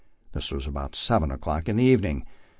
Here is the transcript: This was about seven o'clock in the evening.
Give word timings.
This 0.31 0.51
was 0.51 0.65
about 0.65 0.95
seven 0.95 1.29
o'clock 1.29 1.69
in 1.69 1.75
the 1.75 1.83
evening. 1.83 2.25